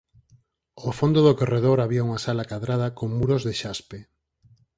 [0.87, 3.99] Ó fondo do corredor había unha sala cadrada con muros de xaspe.